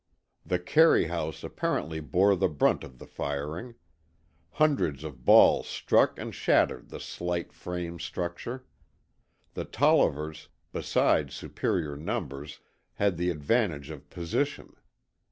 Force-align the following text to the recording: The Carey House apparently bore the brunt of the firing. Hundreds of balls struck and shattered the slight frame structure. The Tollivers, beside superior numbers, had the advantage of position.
The 0.43 0.57
Carey 0.57 1.05
House 1.09 1.43
apparently 1.43 1.99
bore 1.99 2.35
the 2.35 2.47
brunt 2.49 2.83
of 2.83 2.97
the 2.97 3.05
firing. 3.05 3.75
Hundreds 4.53 5.03
of 5.03 5.25
balls 5.25 5.67
struck 5.67 6.17
and 6.17 6.33
shattered 6.33 6.89
the 6.89 6.99
slight 6.99 7.53
frame 7.53 7.99
structure. 7.99 8.65
The 9.53 9.65
Tollivers, 9.65 10.47
beside 10.73 11.29
superior 11.29 11.95
numbers, 11.95 12.61
had 12.93 13.15
the 13.17 13.29
advantage 13.29 13.91
of 13.91 14.09
position. 14.09 14.75